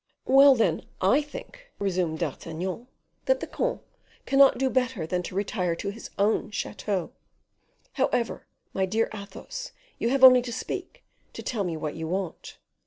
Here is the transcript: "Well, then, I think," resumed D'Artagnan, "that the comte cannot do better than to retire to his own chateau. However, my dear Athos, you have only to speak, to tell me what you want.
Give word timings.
"Well, 0.25 0.55
then, 0.55 0.87
I 0.99 1.21
think," 1.21 1.69
resumed 1.77 2.17
D'Artagnan, 2.17 2.87
"that 3.25 3.39
the 3.39 3.45
comte 3.45 3.83
cannot 4.25 4.57
do 4.57 4.67
better 4.71 5.05
than 5.05 5.21
to 5.21 5.35
retire 5.35 5.75
to 5.75 5.89
his 5.91 6.09
own 6.17 6.49
chateau. 6.49 7.11
However, 7.93 8.47
my 8.73 8.87
dear 8.87 9.09
Athos, 9.13 9.73
you 9.99 10.09
have 10.09 10.23
only 10.23 10.41
to 10.41 10.51
speak, 10.51 11.03
to 11.33 11.43
tell 11.43 11.63
me 11.63 11.77
what 11.77 11.93
you 11.93 12.07
want. 12.07 12.57